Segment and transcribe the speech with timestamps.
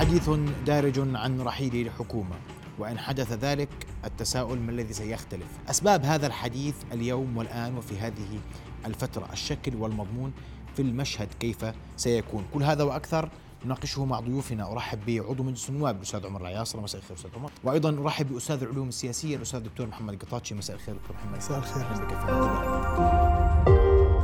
[0.00, 0.30] حديث
[0.66, 2.36] دارج عن رحيل الحكومة
[2.78, 3.68] وإن حدث ذلك
[4.04, 5.46] التساؤل ما الذي سيختلف.
[5.70, 8.40] أسباب هذا الحديث اليوم والآن وفي هذه
[8.86, 9.28] الفترة.
[9.32, 10.32] الشكل والمضمون
[10.76, 11.64] في المشهد كيف
[11.96, 12.44] سيكون.
[12.54, 13.28] كل هذا وأكثر
[13.64, 14.72] نناقشه مع ضيوفنا.
[14.72, 17.50] أرحب بعضو مجلس النواب الأستاذ عمر العياصر مساء الخير أستاذ عمر.
[17.64, 20.54] وأيضا أرحب بأستاذ العلوم السياسية الأستاذ الدكتور محمد قطاتشي.
[20.54, 21.36] مساء الخير دكتور محمد.
[21.36, 21.82] مساء الخير.
[21.82, 22.16] أهلا بك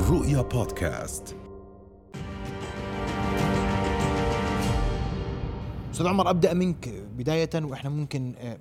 [0.03, 1.37] في رؤيا بودكاست.
[5.97, 8.59] أستاذ عمر أبدأ منك بداية وإحنا ممكن آه،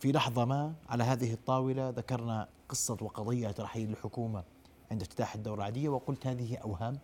[0.00, 4.42] في لحظة ما على هذه الطاولة ذكرنا قصة وقضية رحيل الحكومة
[4.90, 6.98] عند افتتاح الدورة العادية وقلت هذه أوهام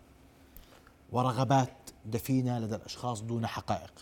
[1.12, 3.92] ورغبات دفينة لدى الأشخاص دون حقائق.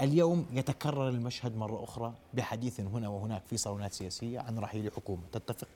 [0.00, 5.68] اليوم يتكرر المشهد مرة أخرى بحديث هنا وهناك في صالونات سياسية عن رحيل الحكومة، تتفق؟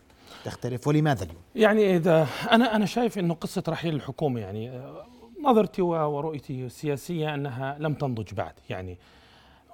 [0.45, 5.07] تختلف ولماذا اليوم؟ يعني إذا أنا أنا شايف إنه قصة رحيل الحكومة يعني آه،
[5.43, 8.99] نظرتي ورؤيتي السياسية أنها لم تنضج بعد يعني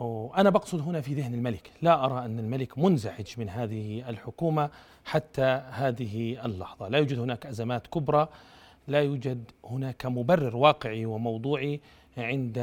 [0.03, 4.71] وأنا بقصد هنا في ذهن الملك لا أرى أن الملك منزعج من هذه الحكومة
[5.05, 6.89] حتى هذه اللحظة.
[6.89, 8.29] لا يوجد هناك أزمات كبرى
[8.89, 11.81] لا يوجد هناك مبرر واقعي وموضوعي
[12.19, 12.59] عند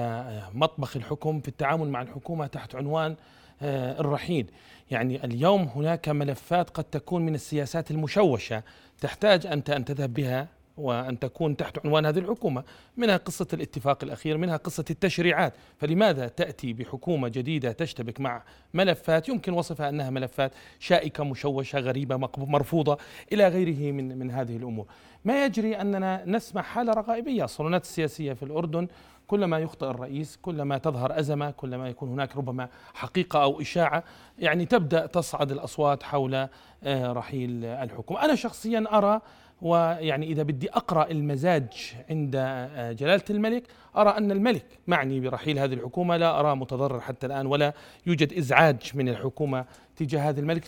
[0.54, 3.16] مطبخ الحكم في التعامل مع الحكومة تحت عنوان
[3.62, 4.52] آه، الرحيل.
[4.92, 8.64] يعني اليوم هناك ملفات قد تكون من السياسات المشوشة
[9.02, 10.48] تحتاج أنت أن تذهب بها
[10.80, 12.64] وأن تكون تحت عنوان هذه الحكومة
[12.98, 15.54] منها قصة الاتفاق الأخير منها قصة التشريعات.
[15.78, 22.98] فلماذا تأتي بحكومة جديدة تشتبك مع ملفات؟ يمكن وصفها أنها ملفات شائكة مشوشة غريبة مرفوضة
[23.34, 24.86] إلى غيره من, من هذه الأمور.
[25.26, 27.44] ما يجري أننا نسمع حالة رغائبية.
[27.44, 28.88] الصالونات السياسية في الأردن
[29.30, 34.04] كلما يخطئ الرئيس كلما تظهر أزمة كلما يكون هناك ربما حقيقة أو إشاعة
[34.40, 36.36] يعني تبدأ تصعد الأصوات حول
[36.84, 38.26] آه، رحيل الحكومة.
[38.26, 39.22] أنا شخصيا أرى
[39.62, 43.64] ويعني إذا بدي أقرأ المزاج عند آه، جلالة الملك
[43.98, 47.74] أرى أن الملك معني برحيل هذه الحكومة لا أرى متضرر حتى الآن ولا
[48.08, 49.66] يوجد إزعاج من الحكومة
[50.00, 50.64] تجاه هذا الملك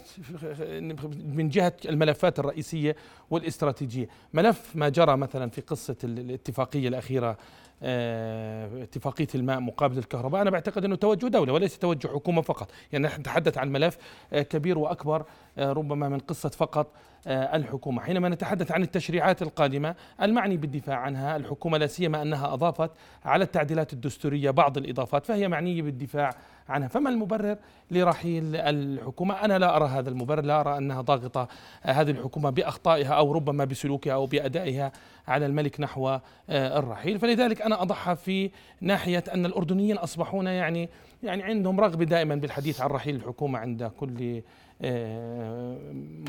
[1.25, 2.95] من جهة الملفات الرئيسية
[3.29, 4.07] والاستراتيجية.
[4.33, 7.37] ملف ما جرى مثلا في قصة الاتفاقية الأخيرة
[7.83, 10.41] آه، اتفاقية الماء مقابل الكهرباء.
[10.41, 12.71] أنا بعتقد أنه توجه دولة وليس توجه حكومة فقط.
[12.91, 13.97] يعني نحن نتحدث عن ملف
[14.33, 15.25] آه، كبير وأكبر
[15.57, 16.87] ربما من قصة فقط
[17.27, 18.01] آه، الحكومة.
[18.01, 21.35] حينما نتحدث عن التشريعات القادمة المعني بالدفاع عنها.
[21.35, 22.91] الحكومة لا سيما أنها أضافت
[23.25, 26.35] على التعديلات الدستورية بعض الإضافات فهي معنية بالدفاع
[26.69, 26.87] عنها.
[26.87, 27.57] فما المبرر
[27.91, 31.47] لرحيل الحكومة؟ أنا لا أرى هذا المبرر لا أرى أنها ضاغطة
[31.81, 34.91] هذه الحكومة بأخطائها أو ربما بسلوكها أو بأدائها
[35.27, 37.19] على الملك نحو آه، الرحيل.
[37.19, 38.51] فلذلك أنا أضحى في
[38.81, 40.89] ناحية أن الأردنيين أصبحون يعني
[41.23, 44.41] يعني عندهم رغبة دائما بالحديث عن رحيل الحكومة عند كل
[44.81, 45.77] آه،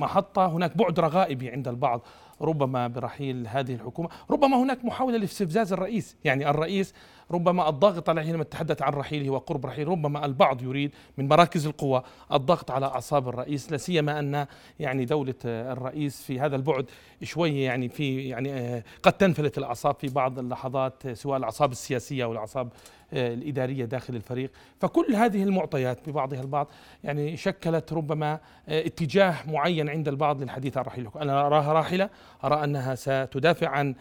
[0.00, 0.46] محطة.
[0.46, 2.00] هناك بعد رغائبي عند البعض
[2.40, 4.08] ربما برحيل هذه الحكومة.
[4.30, 6.16] ربما هناك محاولة لاستفزاز الرئيس.
[6.24, 6.94] يعني الرئيس
[7.32, 12.02] ربما الضغط عليه حينما تحدث عن رحيله وقرب رحيل ربما البعض يريد من مراكز القوى
[12.32, 14.46] الضغط على أعصاب الرئيس لا سيما أن
[14.80, 16.90] يعني دولة الرئيس في هذا البعد
[17.22, 22.32] شوية يعني في يعني آه، قد تنفلت الأعصاب في بعض اللحظات سواء الأعصاب السياسية أو
[22.32, 22.68] الأعصاب
[23.12, 24.50] آه، الإدارية داخل الفريق.
[24.80, 26.68] فكل هذه المعطيات ببعضها البعض
[27.04, 28.32] يعني شكلت ربما
[28.68, 32.10] آه، اتجاه معين عند البعض للحديث عن رحيل أنا أراها راحلة
[32.44, 33.94] أرى أنها ستدافع عن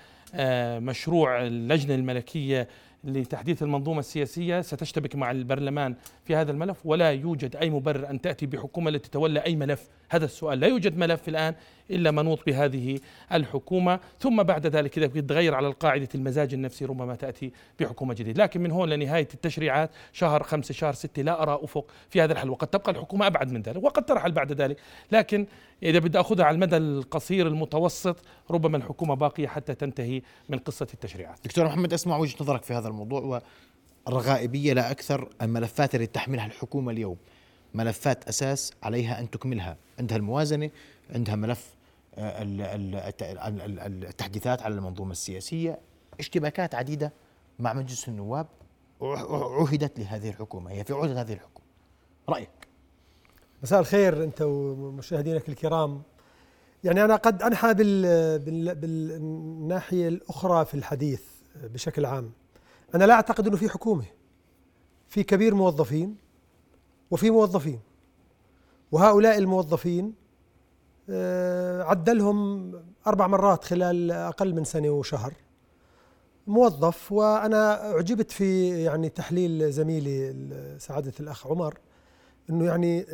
[0.79, 2.67] مشروع اللجنة الملكية
[3.03, 8.45] لتحديث المنظومة السياسية ستشتبك مع البرلمان في هذا الملف ولا يوجد أي مبرر أن تأتي
[8.45, 9.89] بحكومة لتتولى أي ملف.
[10.11, 10.59] هذا السؤال.
[10.59, 11.55] لا يوجد ملف الآن
[11.91, 12.99] إلا منوط بهذه
[13.33, 13.99] الحكومة.
[14.19, 18.43] ثم بعد ذلك إذا تغير على القاعدة المزاج النفسي ربما تأتي بحكومة جديدة.
[18.43, 22.49] لكن من هون لنهاية التشريعات شهر خمسة شهر ستة لا أرى أفق في هذا الحل.
[22.49, 24.77] وقد تبقى الحكومة أبعد من ذلك وقد ترحل بعد ذلك.
[25.11, 25.45] لكن
[25.83, 28.17] إذا بدي أخذها على المدى القصير المتوسط
[28.51, 31.39] ربما الحكومة باقية حتى تنتهي من قصة التشريعات.
[31.45, 33.41] دكتور محمد أسمع وجهة نظرك في هذا الموضوع
[34.07, 37.17] والرغائبية لا أكثر الملفات اللي تحملها الحكومة اليوم.
[37.73, 39.77] ملفات أساس عليها أن تكملها.
[39.99, 40.69] عندها الموازنة
[41.09, 41.75] عندها ملف
[42.15, 42.43] آه،
[43.87, 45.79] التحديثات على المنظومة السياسية.
[46.19, 47.13] اشتباكات عديدة
[47.59, 48.47] مع مجلس النواب
[49.01, 50.71] عهدت لهذه الحكومة.
[50.71, 51.65] هي في عهد هذه الحكومة.
[52.29, 52.49] رأيك؟
[53.63, 56.01] مساء الخير أنت ومشاهدينك الكرام.
[56.83, 61.21] يعني أنا قد أنحى بال بال بالناحية الأخرى في الحديث
[61.63, 62.31] بشكل عام.
[62.95, 64.05] أنا لا أعتقد أنه في حكومة
[65.09, 66.15] في كبير موظفين
[67.11, 67.79] وفي موظفين.
[68.91, 70.13] وهؤلاء الموظفين
[71.09, 72.71] آه، عدلهم
[73.07, 75.33] أربع مرات خلال أقل من سنة وشهر.
[76.47, 80.35] موظف وأنا أعجبت في يعني تحليل زميلي
[80.79, 81.77] سعادة الأخ عمر
[82.49, 83.05] أنه يعني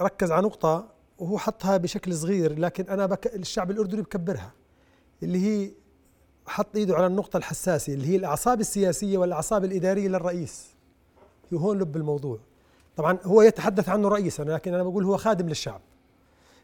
[0.00, 0.88] ركز على نقطة
[1.18, 4.52] وهو حطها بشكل صغير لكن أنا بك الشعب الأردني بكبرها
[5.22, 5.72] اللي هي
[6.46, 10.66] حط إيده على النقطة الحساسة اللي هي الأعصاب السياسية والأعصاب الإدارية للرئيس.
[11.54, 12.38] هون لب الموضوع.
[12.96, 15.80] طبعا هو يتحدث عنه رئيسا لكن أنا بقول هو خادم للشعب.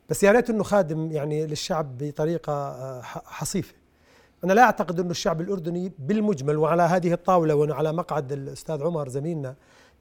[0.09, 3.75] بس يا ريت إنه خادم يعني للشعب بطريقة آه، حصيفة.
[4.45, 9.55] أنا لا أعتقد إنه الشعب الأردني بالمجمل وعلى هذه الطاولة وعلى مقعد الأستاذ عمر زميلنا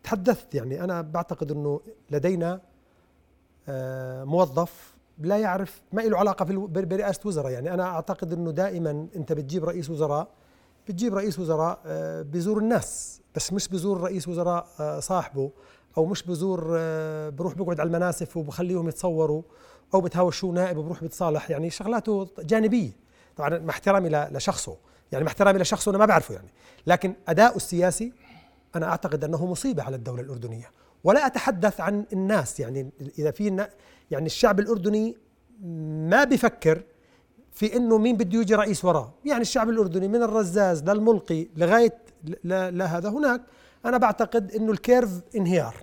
[0.04, 0.56] تحدثت.
[0.56, 1.82] يعني أنا بعتقد إنه
[2.12, 2.62] لدينا
[3.70, 7.52] آه، موظف لا يعرف ما له علاقة برئاسة وزراء.
[7.52, 10.28] يعني أنا أعتقد إنه دائما أنت بتجيب رئيس وزراء
[10.88, 13.22] بتجيب رئيس وزراء آه، بزور الناس.
[13.36, 14.68] بس مش بزور رئيس وزراء
[15.00, 15.52] صاحبه.
[15.98, 16.62] أو مش بزور
[17.30, 19.42] بروح بقعد على المناسف وبخليهم يتصوروا
[19.94, 21.50] أو بتهاوشوا نائب وبروح بتصالح.
[21.50, 22.92] يعني شغلاته جانبية.
[23.36, 24.78] طبعا مع احترامي لشخصه.
[25.12, 26.48] يعني مع احترامي لشخصه أنا ما بعرفه يعني.
[26.88, 28.14] لكن اداؤه السياسي
[28.76, 30.72] أنا أعتقد أنه مصيبة على الدولة الأردنية.
[31.04, 32.60] ولا أتحدث عن الناس.
[32.60, 32.90] يعني
[33.20, 33.68] إذا في
[34.12, 35.18] يعني الشعب الأردني
[36.10, 36.84] ما بفكر
[37.52, 39.14] في إنه مين بده يجي رئيس وراه.
[39.26, 41.98] يعني الشعب الأردني من الرزاز للملقي لغاية
[42.44, 43.42] لهذا هناك.
[43.86, 45.76] أنا بعتقد إنه الكيرف انهيار.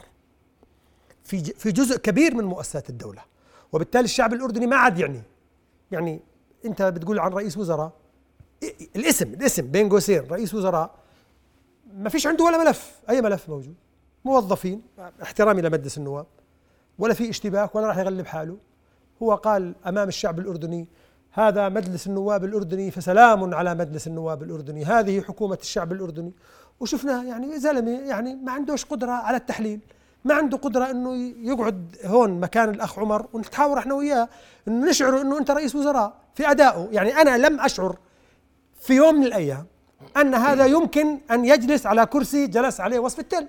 [1.24, 3.22] في في جزء كبير من مؤسسات الدولة.
[3.72, 5.22] وبالتالي الشعب الأردني ما عاد يعني
[5.90, 6.20] يعني
[6.64, 7.92] أنت بتقول عن رئيس وزراء
[8.96, 10.94] الاسم الاسم بين قوسين رئيس وزراء
[11.96, 13.74] ما فيش عنده ولا ملف أي ملف موجود.
[14.24, 14.82] موظفين
[15.22, 16.26] احترامي لمجلس النواب
[16.98, 18.56] ولا في اشتباك ولا راح يغلب حاله.
[19.22, 20.88] هو قال أمام الشعب الأردني
[21.30, 24.84] هذا مجلس النواب الأردني فسلام على مجلس النواب الأردني.
[24.84, 26.32] هذه حكومة الشعب الأردني.
[26.80, 29.80] وشفناه يعني زلمة يعني ما عندوش قدرة على التحليل.
[30.24, 34.28] ما عنده قدرة إنه يقعد هون مكان الأخ عمر ونتحاور إحنا وياه
[34.68, 36.88] إنه نشعر إنه أنت رئيس وزراء في أدائه.
[36.92, 37.96] يعني أنا لم أشعر
[38.80, 39.66] في يوم من الأيام
[40.16, 43.46] أن هذا يمكن أن يجلس على كرسي جلس عليه وصف التل.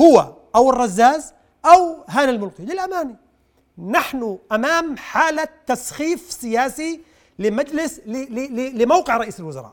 [0.00, 1.32] هو أو الرزاز
[1.66, 3.16] أو هان الملقي للأمانة
[3.78, 7.00] نحن أمام حالة تسخيف سياسي
[7.38, 8.00] لمجلس
[8.74, 9.72] لموقع رئيس الوزراء.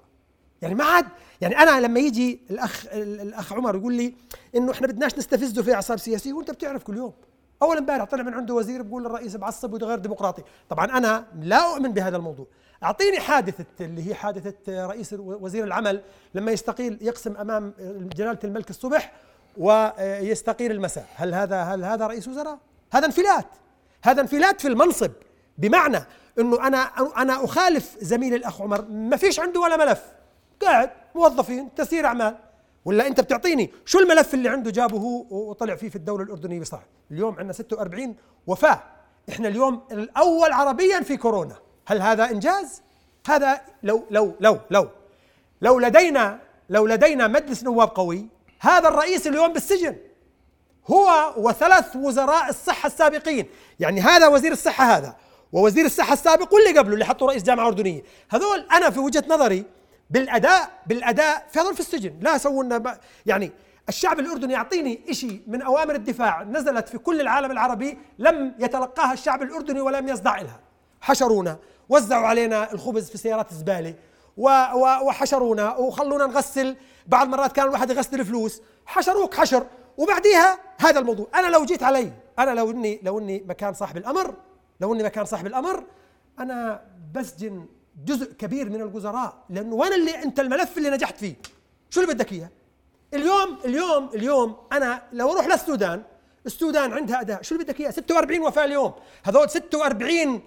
[0.61, 1.05] يعني ما عاد
[1.41, 4.13] يعني أنا لما يجي الأخ الأخ عمر يقول لي
[4.55, 7.13] إنه إحنا بدناش نستفزه في إعصاب سياسيه وأنت بتعرف كل يوم.
[7.61, 10.43] اول امبارح طلع من عنده وزير بيقول الرئيس بعصب وده غير ديمقراطي.
[10.69, 12.47] طبعا أنا لا أؤمن بهذا الموضوع.
[12.83, 16.01] أعطيني حادثة اللي هي حادثة رئيس وزير العمل
[16.35, 17.73] لما يستقيل يقسم أمام
[18.15, 19.13] جلاله الملك الصبح
[19.57, 21.05] ويستقيل المساء.
[21.15, 22.59] هل هذا هل هذا رئيس وزراء؟
[22.93, 23.47] هذا انفلات.
[24.03, 25.11] هذا انفلات في المنصب.
[25.57, 25.99] بمعنى
[26.39, 26.77] إنه أنا
[27.17, 28.85] أنا أخالف زميلي الأخ عمر.
[28.89, 30.03] ما فيش عنده ولا ملف.
[30.61, 32.37] قاعد موظفين تسيير أعمال.
[32.85, 36.85] ولا أنت بتعطيني شو الملف اللي عنده جابه هو وطلع فيه في الدولة الأردنية بصراحة؟
[37.11, 38.15] اليوم عندنا 46
[38.47, 38.83] وفاة.
[39.29, 41.55] إحنا اليوم الأول عربيا في كورونا.
[41.85, 42.81] هل هذا إنجاز؟
[43.27, 44.87] هذا لو لو لو لو.
[45.61, 48.27] لو لدينا لو لدينا مجلس نواب قوي
[48.59, 49.95] هذا الرئيس اليوم بالسجن.
[50.87, 53.45] هو وثلاث وزراء الصحة السابقين.
[53.79, 55.15] يعني هذا وزير الصحة هذا.
[55.51, 58.03] ووزير الصحة السابق واللي قبله اللي حطوا رئيس جامعة أردنية.
[58.29, 59.65] هذول أنا في وجهة نظري
[60.11, 62.13] بالأداء في هذول في السجن.
[62.21, 63.51] لا سووا لنا يعني
[63.89, 69.41] الشعب الأردني يعطيني شيء من أوامر الدفاع نزلت في كل العالم العربي لم يتلقاها الشعب
[69.41, 70.59] الأردني ولم يصدع لها
[71.01, 71.57] حشرونا
[71.89, 73.95] وزعوا علينا الخبز في سيارات الزبالة
[74.37, 76.75] وحشرونا وخلونا نغسل.
[77.07, 78.61] بعض المرات كان الواحد يغسل الفلوس.
[78.85, 79.67] حشروك حشر.
[79.97, 81.27] وبعديها هذا الموضوع.
[81.35, 84.33] أنا لو جيت علي أنا لو اني لو إني مكان صاحب الأمر
[84.81, 85.83] لو إني مكان صاحب الأمر
[86.39, 86.81] أنا
[87.15, 87.65] بسجن
[88.05, 91.35] جزء كبير من الوزراء لأنه وين اللي أنت الملف اللي نجحت فيه؟
[91.89, 92.49] شو اللي بدك إياه؟
[93.13, 96.03] اليوم اليوم اليوم أنا لو أروح للسودان
[96.45, 97.41] السودان عندها أداء.
[97.41, 98.93] شو اللي بدك إياه؟ 46 وفاة اليوم.
[99.23, 100.41] هذول 46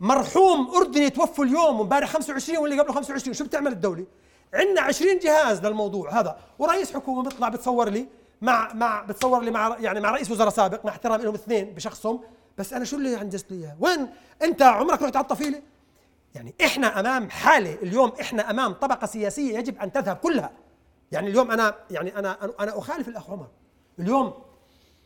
[0.00, 4.06] مرحوم أردني توفوا اليوم وامبارح 25 واللي قبله 25 شو بتعمل الدولة؟
[4.54, 6.38] عندنا 20 جهاز للموضوع هذا.
[6.58, 8.06] ورئيس حكومة بيطلع بتصور لي
[8.42, 12.20] مع مع بتصور لي مع يعني مع رئيس وزراء سابق مع احترام لهم اثنين بشخصهم.
[12.58, 14.08] بس أنا شو اللي انجزت لي إياه؟ وين؟
[14.42, 15.62] أنت عمرك رحت على الطفيلة؟
[16.34, 20.50] يعني إحنا أمام حالة اليوم إحنا أمام طبقة سياسية يجب أن تذهب كلها.
[21.12, 23.46] يعني اليوم أنا يعني أنا أنا أخالف الأخ عمر.
[23.98, 24.34] اليوم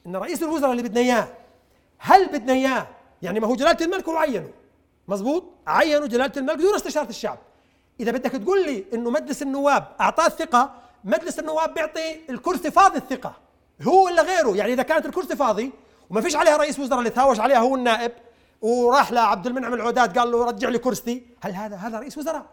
[0.06, 1.28] إن رئيس الوزراء اللي بدنا إياه
[1.98, 2.86] هل بدنا إياه؟
[3.22, 4.50] يعني ما هو جلالة الملك هو عينه.
[5.08, 7.38] مزبوط عينوا جلالة الملك دون استشارة الشعب.
[8.00, 13.34] إذا بدك تقول لي إنه مجلس النواب أعطاه الثقة مجلس النواب بيعطي الكرسي فاضي الثقة.
[13.82, 15.72] هو ولا غيره؟ يعني إذا كانت الكرسي فاضي
[16.10, 18.12] وما فيش عليها رئيس وزراء اللي تهاوش عليها هو النائب
[18.60, 21.26] وراح لعبد المنعم العودات قال له رجع لي كرسي.
[21.40, 22.46] هل هذا هذا رئيس وزراء؟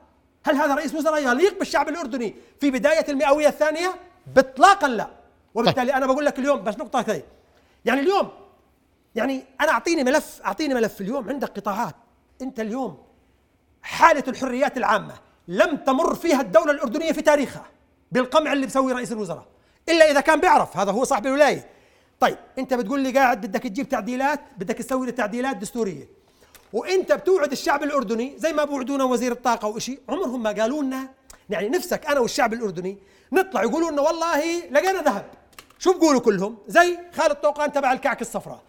[0.45, 3.95] هل هذا رئيس وزراء يليق بالشعب الأردني في بداية المئوية الثانية؟
[4.35, 5.07] باطلاقا لا.
[5.55, 7.25] وبالتالي أنا بقول لك اليوم بس نقطة ثانية.
[7.85, 8.29] يعني اليوم
[9.15, 11.01] يعني أنا أعطيني ملف أعطيني ملف.
[11.01, 11.95] اليوم عندك قطاعات.
[12.41, 12.97] أنت اليوم
[13.83, 15.13] حالة الحريات العامة
[15.47, 17.65] لم تمر فيها الدولة الأردنية في تاريخها
[18.12, 19.45] بالقمع اللي بسويه رئيس الوزراء.
[19.89, 21.75] إلا إذا كان بيعرف هذا هو صاحب الولاية.
[22.19, 26.07] طيب انت بتقول لي قاعد بدك تجيب تعديلات بدك تسوي لي تعديلات دستورية.
[26.74, 31.10] وانت بتوعد الشعب الأردني زي ما بوعدونا وزير الطاقة وإشي عمرهم ما قالوا لنا
[31.50, 32.98] يعني نفسك أنا والشعب الأردني
[33.31, 35.25] نطلع يقولوا لنا والله لقينا ذهب.
[35.79, 38.62] شو بقولوا كلهم؟ زي خالد طوقان تبع الكعك الصفراء.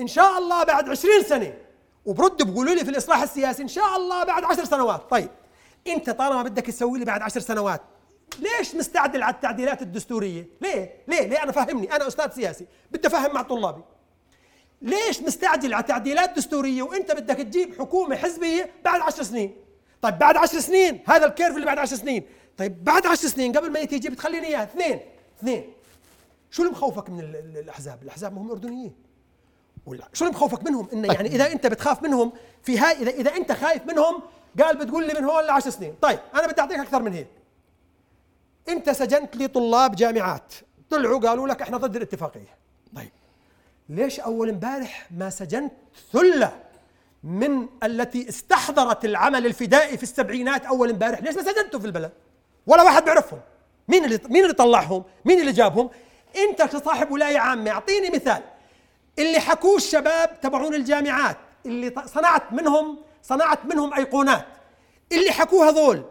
[0.00, 1.54] إن شاء الله بعد عشرين سنة
[2.06, 5.10] وبرد بقولوا لي في الإصلاح السياسي إن شاء الله بعد عشر سنوات.
[5.10, 5.30] طيب
[5.86, 7.80] انت طالما بدك تسوي لي بعد عشر سنوات
[8.38, 12.66] ليش مستعجل على التعديلات الدستورية؟ ليه؟ ليه؟ ليه؟ أنا فهمني أنا أستاذ سياسي.
[12.90, 13.82] بدي أفهم مع طلابي.
[14.82, 19.56] ليش مستعجل على تعديلات دستوريه وإنت بدك تجيب حكومة حزبية بعد عشر سنين؟
[20.02, 22.26] طيب بعد عشر سنين هذا ال curve اللي بعد عشر سنين.
[22.56, 24.62] طيب بعد عشر سنين قبل ما تيجي بتخليني إياه.
[24.62, 25.00] اثنين.
[25.38, 25.72] اثنين.
[26.50, 28.94] شو اللي مخوفك من الأحزاب؟ الأحزاب ما هم اردنيين
[30.12, 33.52] شو اللي مخوفك منهم؟ انه يعني إذا إنت بتخاف منهم في هاي اذا إذا إنت
[33.52, 34.22] خايف منهم
[34.62, 35.94] قال بتقول لي من هون لعشر سنين.
[36.02, 37.26] طيب أنا بدي أعطيك أكثر من هيك.
[38.68, 40.54] انت سجنت لي طلاب جامعات.
[40.90, 42.56] طلعوا قالوا لك إحنا ضد الاتفاقية.
[42.96, 43.10] طيب
[43.88, 45.72] ليش أول امبارح ما سجنت
[46.12, 46.52] ثلة
[47.24, 52.12] من التي استحضرت العمل الفدائي في السبعينات أول امبارح؟ ليش ما سجنتوا في البلد؟
[52.66, 53.40] ولا واحد بيعرفهم.
[53.88, 55.90] مين اللي مين اللي طلعهم؟ مين اللي جابهم؟
[56.36, 58.42] أنت كصاحب ولاية عامة أعطيني مثال.
[59.18, 64.46] اللي حكوه الشباب تبعون الجامعات اللي صنعت منهم صنعت منهم أيقونات.
[65.12, 66.04] اللي حكوه هذول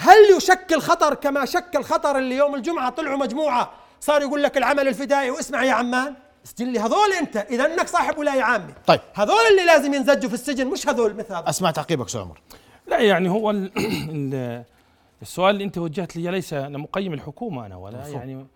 [0.00, 4.88] هل يشكل خطر كما شكل خطر اللي يوم الجمعة طلعوا مجموعة؟ صار يقول لك العمل
[4.88, 6.14] الفدائي واسمع يا عمان
[6.46, 7.36] اسجل لي هذول أنت.
[7.36, 9.00] إذا إنك صاحب ولايه عامه طيب.
[9.14, 12.40] هذول اللي لازم ينزجوا في السجن مش هذول مثل هذا أسمع تعقيبك أستاذ عمر.
[12.86, 13.50] لا يعني هو
[15.22, 18.14] السؤال اللي أنت وجهت لي ليس أنا مقيم الحكومة أنا ولا مفهوم.
[18.16, 18.46] يعني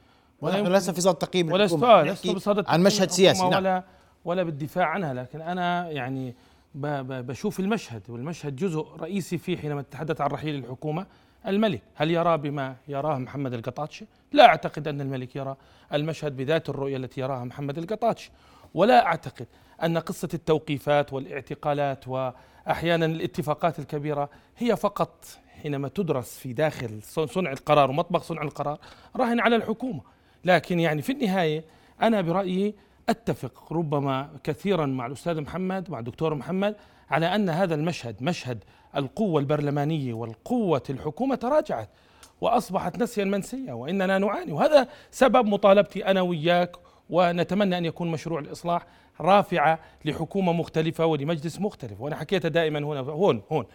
[0.40, 1.86] ولا نحن لسه في صدد تقييم ولا الحكومة.
[1.86, 3.42] سؤال لست بصدد عن مشهد سياسي.
[3.42, 3.52] نعم.
[3.52, 3.82] ولا
[4.24, 6.34] ولا بالدفاع عنها لكن أنا يعني
[6.74, 11.06] ب- ب- بشوف المشهد والمشهد جزء رئيسي فيه حينما تتحدث عن رحيل الحكومة.
[11.46, 11.82] الملك.
[11.94, 15.56] هل يرى بما يراه محمد القطاتشي؟ لا أعتقد أن الملك يرى
[15.92, 18.30] المشهد بذات الرؤية التي يراها محمد القطاتشي.
[18.74, 19.46] ولا أعتقد
[19.82, 25.24] أن قصة التوقيفات والاعتقالات وأحيانا الاتفاقات الكبيرة هي فقط
[25.62, 28.78] حينما تدرس في داخل صنع القرار ومطبخ صنع القرار
[29.16, 30.00] راهن على الحكومة.
[30.44, 31.64] لكن يعني في النهاية
[32.02, 32.74] أنا برأيي
[33.08, 36.76] أتفق ربما كثيرا مع الأستاذ محمد مع الدكتور محمد
[37.10, 38.64] على أن هذا المشهد مشهد
[38.96, 41.88] القوة البرلمانية والقوة الحكومة تراجعت
[42.40, 44.52] وأصبحت نسيا منسيا وإننا نعاني.
[44.52, 46.76] وهذا سبب مطالبتي أنا وياك
[47.10, 48.86] ونتمنى أن يكون مشروع الإصلاح
[49.20, 52.00] رافعه لحكومة مختلفة ولمجلس مختلف.
[52.00, 53.66] وأنا حكيتها دائما هنا هون هون.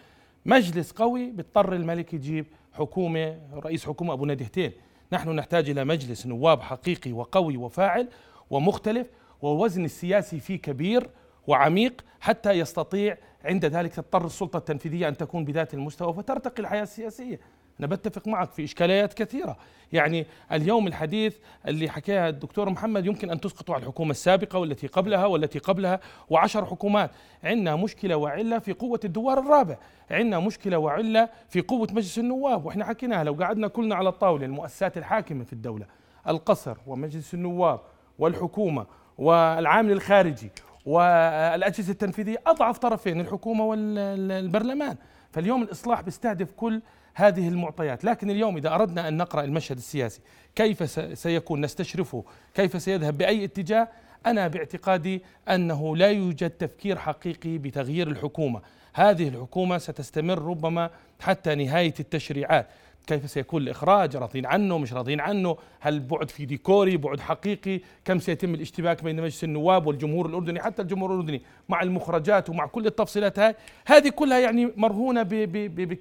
[0.46, 4.72] مجلس قوي بيضطر الملك يجيب حكومة رئيس حكومة أبو ندهتين
[5.12, 8.08] نحن نحتاج إلى مجلس نواب حقيقي وقوي وفاعل
[8.50, 9.06] ومختلف
[9.42, 11.10] ووزن السياسي فيه كبير
[11.48, 17.40] وعميق حتى يستطيع عند ذلك تضطر السلطة التنفيذية أن تكون بذات المستوى فترتقي الحياة السياسية.
[17.80, 19.56] أنا بتفق معك في إشكاليات كثيرة.
[19.92, 21.36] يعني اليوم الحديث
[21.66, 26.00] اللي حكاها الدكتور محمد يمكن أن تسقطه على الحكومة السابقة والتي قبلها والتي قبلها
[26.30, 27.10] وعشر حكومات.
[27.44, 29.76] عندنا مشكلة وعلة في قوة الدوار الرابع.
[30.10, 32.64] عندنا مشكلة وعلة في قوة مجلس النواب.
[32.64, 35.86] وإحنا حكيناها لو قعدنا كلنا على الطاولة المؤسسات الحاكمة في الدولة
[36.28, 37.80] القصر ومجلس النواب
[38.18, 38.86] والحكومة
[39.18, 40.50] والعامل الخارجي
[40.86, 44.96] والأجهزة التنفيذية أضعف طرفين الحكومة والبرلمان.
[45.32, 46.82] فاليوم الإصلاح بيستهدف كل
[47.14, 48.04] هذه المعطيات.
[48.04, 50.20] لكن اليوم إذا أردنا أن نقرأ المشهد السياسي
[50.54, 53.88] كيف سيكون نستشرفه كيف سيذهب بأي اتجاه
[54.26, 58.60] أنا باعتقادي أنه لا يوجد تفكير حقيقي بتغيير الحكومة.
[58.94, 62.66] هذه الحكومة ستستمر ربما حتى نهاية التشريعات.
[63.08, 68.18] كيف سيكون الإخراج راضين عنه مش راضين عنه هل بعد في ديكوري بعد حقيقي كم
[68.18, 73.38] سيتم الاشتباك بين مجلس النواب والجمهور الأردني حتى الجمهور الأردني مع المخرجات ومع كل التفصيلات
[73.38, 73.54] هاي
[73.86, 75.22] هذه كلها يعني مرهونة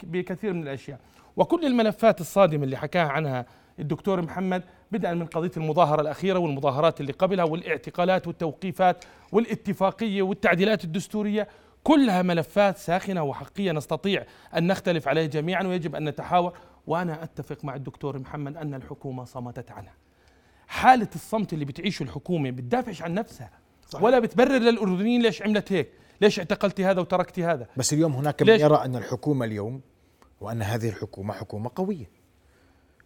[0.04, 1.00] بكثير من الأشياء.
[1.38, 3.46] وكل الملفات الصادمة اللي حكاها عنها
[3.80, 11.48] الدكتور محمد بدءا من قضية المظاهرة الأخيرة والمظاهرات اللي قبلها والاعتقالات والتوقيفات والاتفاقية والتعديلات الدستورية
[11.84, 14.24] كلها ملفات ساخنة وحقيقية نستطيع
[14.58, 16.54] أن نختلف عليها جميعا ويجب أن نتحاور.
[16.88, 19.94] وأنا أتفق مع الدكتور محمد أن الحكومة صمتت عنها
[20.68, 23.50] حالة الصمت اللي بتعيشه الحكومة بتدافعش عن نفسها
[23.90, 24.04] صحيح.
[24.04, 25.90] ولا بتبرر للأردنيين ليش عملت هيك
[26.22, 29.82] ليش اعتقلتي هذا وتركتي هذا بس اليوم هناك من؟ يرى أن الحكومة اليوم
[30.42, 32.10] وأن هذه الحكومة حكومة قوية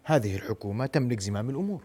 [0.03, 1.83] هذه الحكومة تملك زمام الأمور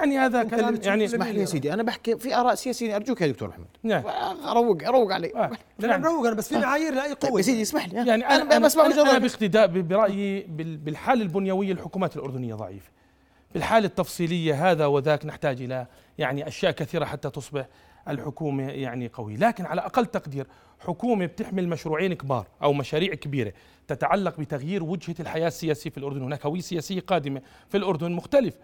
[0.00, 3.26] يعني هذا كلام يعني اسمح لي يا سيدي أنا بحكي في آراء سياسية أرجوك يا
[3.26, 3.66] دكتور محمد.
[3.82, 4.02] نعم.
[4.44, 5.32] أروق أروق علي.
[5.34, 5.50] آه.
[5.80, 6.00] أنا نعم.
[6.00, 7.40] مروق أنا بس في معايير لاي طيب قوة.
[7.40, 7.96] يا سيدي اسمح لي.
[7.96, 9.18] يعني أنا أنا, بسمع أنا, أنا.
[9.18, 12.90] باقتداء برأيي بال- بالحالة البنيوية الحكومات الأردنية ضعيفة.
[13.54, 15.86] بالحالة التفصيلية هذا وذاك نحتاج إلى
[16.18, 17.66] يعني أشياء كثيرة حتى تصبح
[18.08, 19.36] الحكومة يعني قوية.
[19.36, 20.46] لكن على أقل تقدير
[20.80, 23.52] حكومة بتحمل مشروعين كبار أو مشاريع كبيرة
[23.88, 26.22] تتعلق بتغيير وجهة الحياة السياسية في الأردن.
[26.22, 28.54] هناك هوية سياسية قادمة في الأردن مختلف.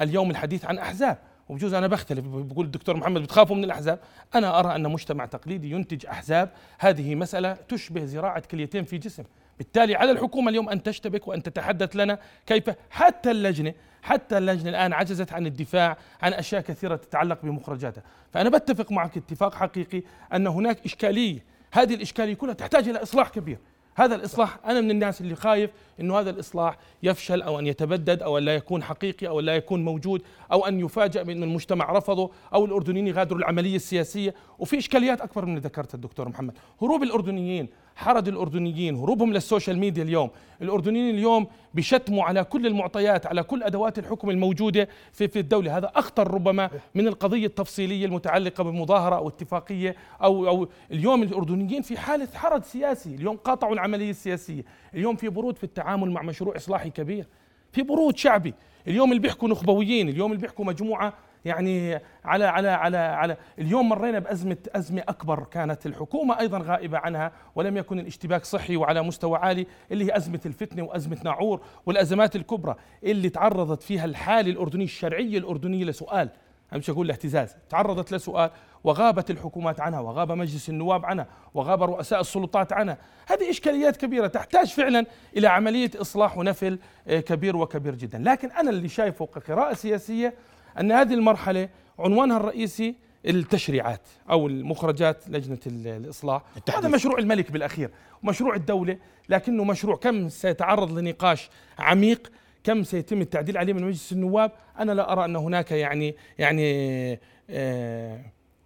[0.00, 1.18] اليوم الحديث عن أحزاب.
[1.48, 3.98] وبجوز أنا بختلف بقول الدكتور محمد بتخافوا من الأحزاب.
[4.34, 6.50] أنا أرى أن مجتمع تقليدي ينتج أحزاب.
[6.78, 9.24] هذه مسألة تشبه زراعة كليتين في جسم.
[9.58, 14.92] بالتالي على الحكومة اليوم أن تشتبك وأن تتحدث لنا كيف حتى اللجنة حتى اللجنة الآن
[14.92, 18.02] عجزت عن الدفاع عن أشياء كثيرة تتعلق بمخرجاتها.
[18.32, 20.02] فأنا بتفق معك اتفاق حقيقي
[20.34, 21.44] أن هناك إشكالية.
[21.72, 23.58] هذه الإشكالية كلها تحتاج إلى إصلاح كبير.
[23.94, 25.70] هذا الإصلاح أنا من الناس اللي خايف
[26.00, 29.56] أنه هذا الإصلاح يفشل أو أن يتبدد أو أن لا يكون حقيقي أو أن لا
[29.56, 30.22] يكون موجود
[30.54, 34.34] أو أن يفاجأ بأن المجتمع رفضه أو الأردنيين يغادروا العملية السياسية.
[34.58, 36.54] وفي إشكاليات أكبر من اللي ذكرتها الدكتور محمد.
[36.82, 40.30] هروب الأردنيين حرد الأردنيين هروبهم للسوشيال ميديا اليوم.
[40.62, 45.78] الأردنيين اليوم بيشتموا على كل المعطيات على كل أدوات الحكم الموجودة في, في الدولة.
[45.78, 51.98] هذا أخطر ربما من القضية التفصيلية المتعلقة بمظاهرة أو اتفاقية أو, أو اليوم الأردنيين في
[51.98, 53.14] حالة حرد سياسي.
[53.14, 54.64] اليوم قاطعوا العملية السياسية.
[54.94, 57.26] اليوم في برود في التعامل مع مشروع إصلاحي كبير.
[57.74, 58.54] في برود شعبي.
[58.88, 61.12] اليوم اللي بيحكوا نخبويين اليوم اللي بيحكوا مجموعة
[61.44, 67.32] يعني على على على على اليوم مرينا بازمه أزمة أكبر كانت الحكومة أيضا غائبة عنها
[67.54, 72.76] ولم يكن الاشتباك صحي وعلى مستوى عالي اللي هي أزمة الفتنة وأزمة ناعور والأزمات الكبرى
[73.04, 76.28] اللي تعرضت فيها الحاله الاردنيه الشرعيه الاردنيه لسؤال.
[76.72, 78.50] أنا مش أقول لاهتزاز تعرضت لسؤال
[78.84, 82.98] وغابت الحكومات عنها وغاب مجلس النواب عنها وغاب رؤساء السلطات عنها.
[83.26, 88.18] هذه إشكاليات كبيرة تحتاج فعلا إلى عملية إصلاح ونفل آه، كبير وكبير جدا.
[88.18, 90.34] لكن أنا اللي شايفه كقراءة سياسية
[90.80, 92.94] أن هذه المرحلة عنوانها الرئيسي
[93.26, 94.00] التشريعات
[94.30, 96.42] أو المخرجات لجنة الإصلاح.
[96.76, 97.90] هذا مشروع الملك بالأخير
[98.22, 98.98] ومشروع الدولة
[99.28, 99.96] لكنه مشروع.
[99.96, 102.32] كم سيتعرض لنقاش عميق
[102.64, 108.20] كم سيتم التعديل عليه من مجلس النواب؟ أنا لا أرى أن هناك يعني يعني آه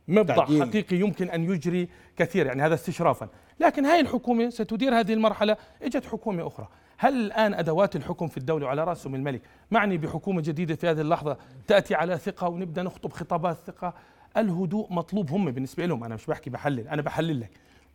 [0.08, 3.28] مبضع حقيقي يمكن أن يجري كثير يعني هذا استشرافا.
[3.60, 6.68] لكن هاي الحكومة ستدير هذه المرحلة إجت حكومة أخرى.
[6.98, 11.36] هل الآن أدوات الحكم في الدولة وعلى رأسهم الملك معني بحكومة جديدة في هذه اللحظة
[11.66, 13.94] تأتي على ثقة ونبدأ نخطب خطابات ثقة؟
[14.36, 16.04] الهدوء مطلوب هم بالنسبة لهم.
[16.04, 17.50] أنا مش بحكي بحلل أنا بحلل لك.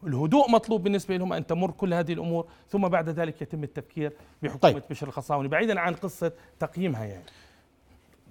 [0.08, 4.74] الهدوء مطلوب بالنسبة لهم أن تمر كل هذه الأمور ثم بعد ذلك يتم التفكير بحكومة
[4.74, 4.84] طيب.
[4.90, 7.24] بشر الخصاوني بعيدا عن قصة تقييمها يعني.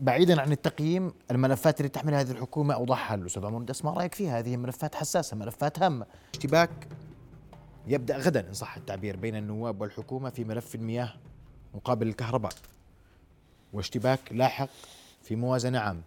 [0.01, 4.57] بعيدا عن التقييم الملفات اللي تحملها هذه الحكومة أوضحها الاستاذ عمر اسمع رايك فيها هذه
[4.57, 6.89] ملفات حساسة ملفات هامه اشتباك.
[7.87, 11.15] يبدأ غدا إن صح التعبير بين النواب والحكومة في ملف المياه
[11.75, 12.53] مقابل الكهرباء.
[13.73, 14.69] واشتباك لاحق
[15.23, 16.03] في موازنة عام.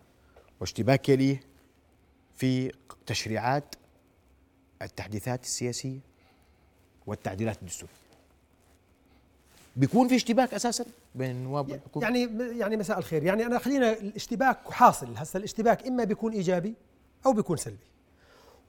[0.59, 1.43] واشتباك يليه
[2.35, 2.71] في
[3.05, 3.75] تشريعات
[4.81, 5.99] التحديثات السياسية
[7.05, 8.04] والتعديلات الدستورية.
[9.75, 10.85] بيكون في اشتباك أساسا
[11.15, 12.23] بين النواب والحكومة يعني
[12.59, 13.23] يعني مساء الخير.
[13.23, 15.17] يعني أنا خلينا الاشتباك حاصل.
[15.17, 16.75] هسه الاشتباك إما بيكون إيجابي
[17.25, 17.77] أو بيكون سلبي.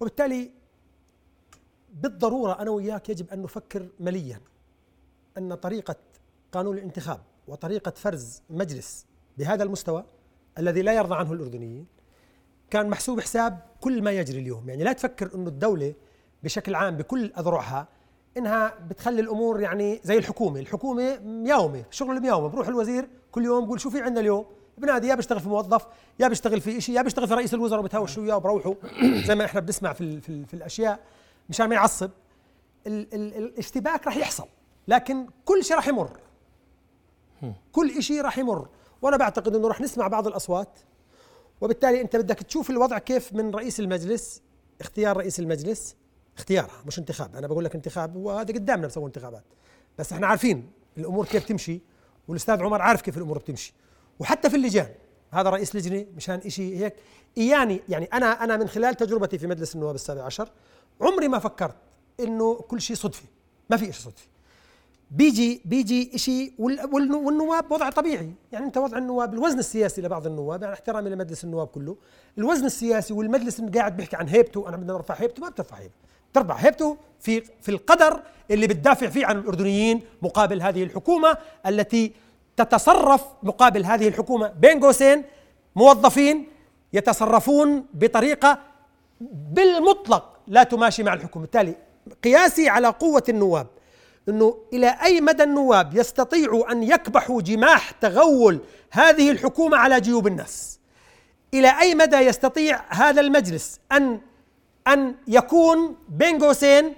[0.01, 0.51] وبالتالي
[1.95, 4.41] بالضرورة أنا وياك يجب أن نفكر مليا
[5.39, 5.97] أن طريقة
[6.53, 9.07] قانون الانتخاب وطريقة فرز مجلس
[9.39, 10.05] بهذا المستوى
[10.59, 11.87] الذي لا يرضى عنه الأردنيين
[12.71, 14.69] كان محسوب حساب كل ما يجري اليوم.
[14.69, 15.95] يعني لا تفكر انه الدولة
[16.43, 17.89] بشكل عام بكل أذرعها
[18.37, 23.81] إنها بتخلي الأمور يعني زي الحكومة، الحكومة مياومة، شغل المياومه، بروح الوزير كل يوم بقول
[23.81, 24.47] شو في عندنا اليوم؟
[24.79, 25.87] بنادي يا بيشتغل في موظف
[26.19, 28.75] يا بيشتغل في شيء يا بيشتغل في رئيس الوزراء وبتهاوشوا وياه وبروحوا
[29.27, 31.01] زي ما إحنا بنسمع في, في, في الأشياء
[31.49, 32.11] مشان ما يعصب.
[32.87, 34.47] ال ال الاشتباك راح يحصل
[34.89, 36.11] لكن كل شيء راح يمر.
[37.73, 38.69] كل شيء راح يمر.
[39.03, 40.79] وأنا بعتقد إنه راح نسمع بعض الأصوات.
[41.61, 44.43] وبالتالي أنت بدك تشوف الوضع كيف من رئيس المجلس
[44.81, 45.97] اختيار رئيس المجلس.
[46.37, 47.37] اختيارها مش انتخاب.
[47.37, 49.45] أنا بقول لك انتخاب وهذا قدامنا بسوي انتخابات.
[49.99, 51.81] بس إحنا عارفين الأمور كيف تمشي
[52.29, 53.75] والأستاذ عمر عارف كيف الأمور بتمشي.
[54.19, 54.89] وحتى في اللجان
[55.31, 56.95] هذا رئيس لجنة مشان شيء هيك.
[57.39, 60.49] اياني يعني أنا أنا من خلال تجربتي في مجلس النواب السابع عشر
[61.01, 61.77] عمري ما فكرت
[62.21, 63.25] إنه كل شيء صدفة.
[63.71, 64.27] ما في شيء صدفة.
[65.11, 68.35] بيجي بيجي شيء والنواب وضع طبيعي.
[68.53, 71.97] يعني أنت وضع النواب الوزن السياسي لبعض النواب يعني احترامي لمجلس النواب كله
[72.39, 75.97] الوزن السياسي والمجلس قاعد بيحكي عن هيبته أنا بدنا نرفع هيبته ما بترفع هيبته.
[76.35, 81.37] ترفع هيبته في في القدر اللي بتدافع فيه عن الأردنيين مقابل هذه الحكومة
[81.67, 82.13] التي
[82.57, 84.49] تتصرف مقابل هذه الحكومة.
[84.49, 85.25] بين قوسين
[85.77, 86.49] موظفين
[86.93, 88.59] يتصرفون بطريقة
[89.21, 91.45] بالمطلق لا تماشي مع الحكومة.
[91.45, 91.75] بالتالي
[92.25, 93.67] قياسي على قوة النواب
[94.29, 98.61] أنه إلى أي مدى النواب يستطيعوا أن يكبحوا جماح تغول
[98.91, 100.81] هذه الحكومة على جيوب الناس؟
[101.55, 104.21] إلى أي مدى يستطيع هذا المجلس أن
[104.89, 106.95] أن يكون بين قوسين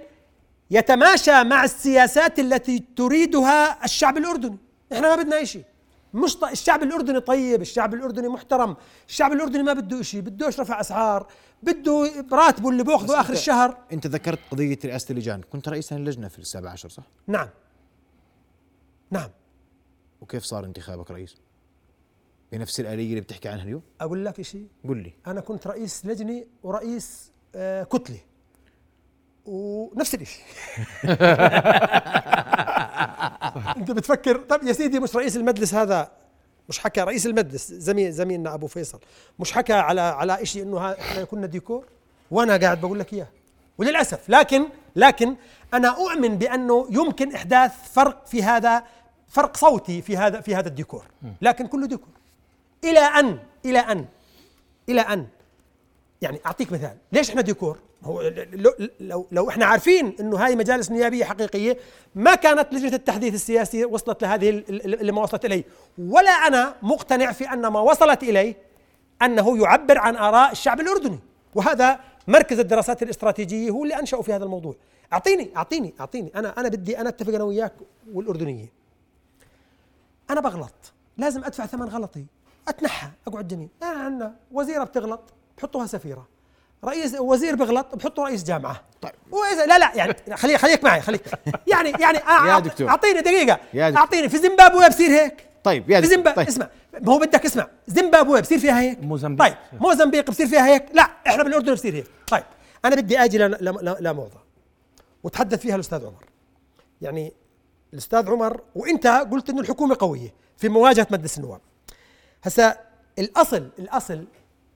[0.71, 4.57] يتماشى مع السياسات التي تريدها الشعب الأردني.
[4.93, 5.63] إحنا ما بدنا أي شيء
[6.13, 6.43] مش ط...
[6.43, 8.75] الشعب الأردني طيب الشعب الأردني محترم
[9.07, 11.27] الشعب الأردني ما بده شيء بدوش رفع أسعار
[11.63, 13.77] بده راتبه اللي بيأخذه آخر الشهر.
[13.93, 15.41] أنت ذكرت قضية رئاسة اللجان.
[15.41, 17.49] كنت رئيسا للجنه في السابع عشر صح؟ نعم.
[19.11, 19.29] نعم.
[20.21, 21.35] وكيف صار انتخابك رئيس؟
[22.51, 25.13] بنفس الآلية اللي بتحكي عنها اليوم؟ أقول لك شيء قل لي.
[25.27, 28.17] أنا كنت رئيس لجنة ورئيس آه كتلة.
[29.45, 30.43] ونفس الشيء
[33.77, 36.11] أنت بتفكر طب يا سيدي مش رئيس المجلس هذا
[36.69, 38.99] مش حكى رئيس المجلس زميل زميلنا أبو فيصل
[39.39, 41.85] مش حكى على على شيء إنه ها- إحنا كنا ديكور؟
[42.31, 43.27] وأنا قاعد بقول لك إياه.
[43.77, 45.35] وللأسف لكن لكن
[45.73, 48.83] أنا أؤمن بأنه يمكن إحداث فرق في هذا
[49.27, 51.05] فرق صوتي في هذا في هذا الديكور.
[51.41, 52.09] لكن كله ديكور.
[52.83, 54.05] إلى ان إلى ان
[54.89, 55.27] إلى أن
[56.21, 56.97] يعني أعطيك مثال.
[57.11, 58.21] ليش إحنا ديكور؟ هو
[58.53, 61.77] لو, لو, لو إحنا عارفين إنه هاي مجالس نيابية حقيقية
[62.15, 65.63] ما كانت لجنة التحديث السياسي وصلت لهذه ال- ال- اللي ما وصلت إليه.
[65.97, 68.55] ولا أنا مقتنع في أن ما وصلت إليه
[69.21, 71.19] أنه يعبر عن آراء الشعب الأردني.
[71.55, 74.75] وهذا مركز الدراسات الاستراتيجية هو اللي انشأوا في هذا الموضوع.
[75.13, 76.31] اعطيني اعطيني أعطيني.
[76.35, 77.73] أنا أنا بدي أنا اتفق أنا وياك
[78.13, 78.65] والاردنيه
[80.29, 80.93] أنا بغلط.
[81.17, 82.25] لازم أدفع ثمن غلطي.
[82.67, 83.07] أتنحى.
[83.27, 85.21] أقعد جميل آه عندنا وزيرة بتغلط.
[85.59, 86.27] بحطوها سفيرة.
[86.85, 88.81] رئيس وزير بغلط بحطوا رئيس جامعة.
[89.01, 89.11] طيب.
[89.31, 91.21] وإذا لا لا يعني خليك خليك معي خليك.
[91.67, 92.89] يعني يعني آه يا دكتور.
[92.89, 93.59] أعطيني دقيقة.
[93.73, 94.01] يا دكتور.
[94.03, 94.29] أعطيني.
[94.29, 95.45] في زيمبابوي بصير هيك.
[95.63, 96.47] طيب يا في دكتور، زيمبابوي طيب.
[96.47, 96.69] اسمع.
[97.01, 97.67] ما هو بدك اسمع.
[97.87, 99.45] زيمبابوي بصير فيها هيك؟ موزمبيق.
[99.47, 99.55] طيب.
[99.81, 102.07] موزمبيق بصير فيها هيك؟ لا إحنا بالأردن بصير هيك.
[102.27, 102.43] طيب.
[102.85, 104.41] أنا بدي آجي ل- ل- ل- لموضوع
[105.23, 106.25] وتحدث فيها الأستاذ عمر.
[107.01, 107.33] يعني
[107.93, 111.61] الأستاذ عمر وإنت قلت إنه الحكومة قوية في مواجهة مجلس النواب.
[112.43, 112.75] هسا
[113.19, 114.25] الاصل الأصل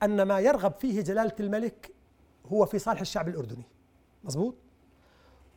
[0.03, 1.91] أن ما يرغب فيه جلالة الملك
[2.47, 3.65] هو في صالح الشعب الأردني.
[4.23, 4.55] مزبوط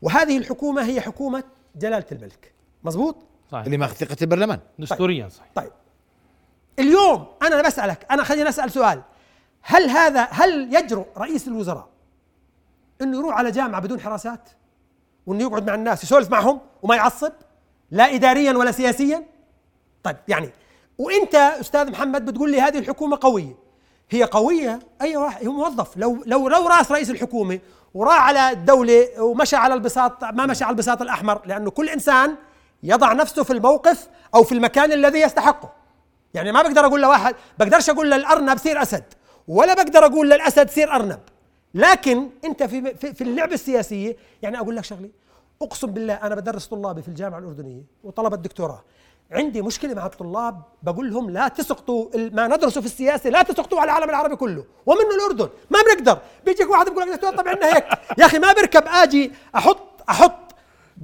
[0.03, 1.45] وهذه الحكومة هي حكومة
[1.77, 2.53] جلالة الملك.
[2.85, 3.17] مزبوط
[3.53, 3.65] صحيح.
[3.65, 4.61] اللي ماخذ ثقة البرلمان.
[4.79, 5.51] دستوريا صحيح.
[5.55, 5.73] طيب.
[6.79, 9.03] اليوم أنا بسألك أنا خليني أسأل سؤال.
[9.63, 11.89] هل هذا هل يجرؤ رئيس الوزراء
[13.03, 14.49] إنه يروح على جامعة بدون حراسات؟
[15.27, 17.33] وإنه يقعد مع الناس يسولف معهم وما يعصب؟
[17.91, 19.27] لا اداريا ولا سياسيا؟
[20.03, 20.51] طيب يعني
[20.99, 23.66] وإنت أستاذ محمد بتقول لي هذه الحكومة قوية.
[24.11, 24.79] هي قوية.
[25.03, 25.97] أي واحد هو موظف.
[25.97, 27.59] لو لو لو راس رئيس الحكومة
[27.95, 32.35] وراح على الدولة ومشى على البساط ما مشى على البساط الأحمر لأنه كل إنسان
[32.83, 35.73] يضع نفسه في الموقف أو في المكان الذي يستحقه.
[36.35, 39.05] يعني ما بقدر أقول لواحد بقدرش أقول للأرنب صير أسد
[39.49, 41.21] ولا بقدر أقول للأسد صير أرنب
[41.75, 45.11] لكن أنت في في, في اللعبة السياسية يعني أقول لك شغلة.
[45.63, 48.83] أقسم بالله أنا بدرس طلابي في الجامعة الأردنية وطلبة الدكتوراه.
[49.33, 53.91] عندي مشكلة مع الطلاب بقول لهم لا تسقطوا ما ندرسه في السياسة لا تسقطوا على
[53.91, 57.85] العالم العربي كله ومنه الأردن ما بنقدر بيجيك واحد بيقول لك دكتور طب عندنا هيك
[58.19, 60.55] يا أخي ما بركب آجي أحط أحط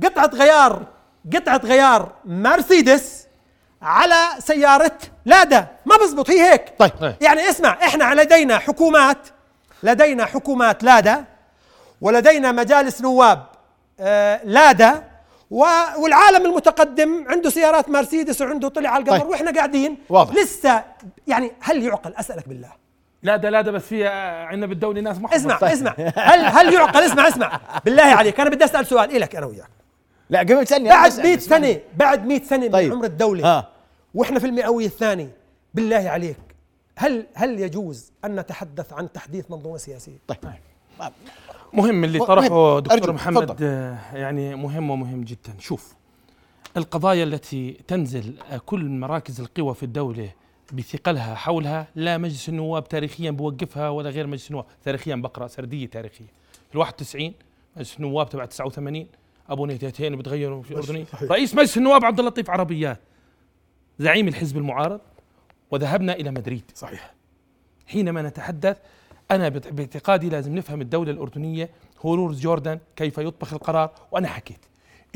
[0.04, 0.86] قطعة غيار
[1.34, 3.26] قطعة غيار مرسيدس
[3.82, 6.90] على سيارة لادا ما بزبط هي هيك طيب.
[7.00, 7.14] طيب.
[7.20, 9.28] يعني اسمع إحنا لدينا حكومات
[9.82, 11.24] لدينا حكومات لادا
[12.00, 13.46] ولدينا مجالس نواب
[14.00, 15.11] آه لادا
[15.52, 19.28] والعالم المتقدم عنده سيارات مرسيدس وعنده طلع على القمر طيب.
[19.28, 19.98] وإحنا قاعدين.
[20.08, 20.34] واضح.
[20.34, 20.84] لسه
[21.26, 22.72] يعني هل يعقل؟ أسألك بالله.
[23.22, 25.94] لا ده لا ده بس في عندنا بالدولة ناس محفوظة اسمع اسمع.
[26.16, 27.60] هل هل يعقل؟ اسمع اسمع.
[27.84, 28.40] بالله عليك.
[28.40, 29.68] أنا بدي أسأل سؤال لك أنا وياك.
[30.30, 32.92] لا قبل ما تسألني بعد بسأل، 100 بس سنة بعد 100 سنة من طيب.
[32.92, 33.68] عمر الدولة ها.
[34.14, 35.28] وإحنا في المئوية الثاني
[35.74, 36.36] بالله عليك.
[36.96, 40.38] هل هل يجوز أن نتحدث عن تحديث منظومة سياسية؟ طيب.
[41.72, 42.18] مهم اللي.
[42.18, 43.64] طرحه أرجو، دكتور محمد تفضل.
[43.66, 45.54] آه، يعني مهم ومهم جدا.
[45.58, 45.94] شوف
[46.76, 50.32] القضايا التي تنزل آه، كل مراكز القوى في الدولة
[50.72, 54.64] بثقلها حولها لا مجلس النواب تاريخيا بوقفها ولا غير مجلس النواب.
[54.84, 56.26] تاريخيا بقرأ سردية تاريخية.
[56.68, 57.32] في ال 91
[57.76, 59.06] مجلس النواب تبع 89
[59.48, 61.22] أبو نهتين بتغيروا في صحيح.
[61.22, 63.00] رئيس مجلس النواب عبد اللطيف عربيات.
[63.98, 65.00] زعيم الحزب المعارض.
[65.70, 66.64] وذهبنا إلى مدريد.
[66.74, 67.14] صحيح.
[67.86, 68.76] حينما نتحدث
[69.32, 74.66] أنا باعتقادي لازم نفهم الدولة الأردنية هورور جوردن كيف يطبخ القرار؟ وأنا حكيت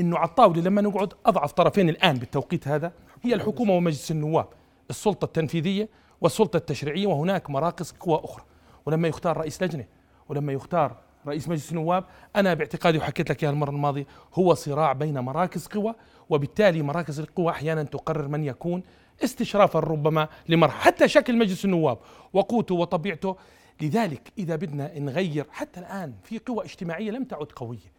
[0.00, 4.46] إنه على الطاولة لما نقعد أضعف طرفين الآن بالتوقيت هذا هي الحكومة ومجلس النواب
[4.90, 5.88] السلطة التنفيذية
[6.20, 8.44] والسلطة التشريعية وهناك مراكز قوى أخرى.
[8.86, 9.84] ولما يختار رئيس لجنة
[10.28, 12.04] ولما يختار رئيس مجلس النواب
[12.36, 15.94] أنا باعتقادي وحكيت لك إياها المرة الماضية هو صراع بين مراكز قوى
[16.30, 18.82] وبالتالي مراكز القوى أحيانا تقرر من يكون
[19.24, 21.98] استشرافا ربما لمرحلة حتى شكل مجلس النواب
[22.32, 23.36] وقوته وطبيعته.
[23.80, 27.95] لذلك إذا بدنا نغير حتى الآن في قوى اجتماعية لم تعد قوية.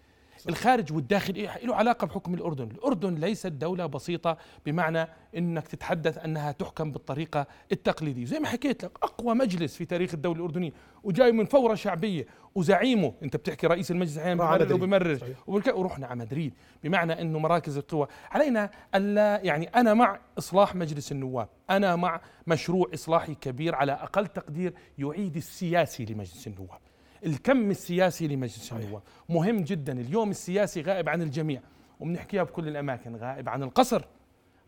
[0.49, 5.07] الخارج والداخل إيه له علاقة بحكم الأردن، الأردن ليست دولة بسيطة بمعنى
[5.37, 10.39] إنك تتحدث أنها تحكم بالطريقة التقليدية، زي ما حكيت لك أقوى مجلس في تاريخ الدولة
[10.39, 10.71] الأردنية
[11.03, 15.35] وجاي من فورة شعبية وزعيمه أنت بتحكي رئيس المجلس أحيانا بمرر.
[15.47, 18.07] وبمرر ورحنا على مدريد بمعنى إنه مراكز القوى.
[18.31, 24.27] علينا الا يعني أنا مع إصلاح مجلس النواب أنا مع مشروع إصلاحي كبير على أقل
[24.27, 26.79] تقدير يعيد السياسي لمجلس النواب.
[27.25, 29.01] الكم السياسي لمجلس النواب.
[29.29, 29.93] مهم جدا.
[30.01, 31.61] اليوم السياسي غائب عن الجميع.
[31.99, 33.15] وبنحكيها بكل الأماكن.
[33.15, 34.01] غائب عن القصر.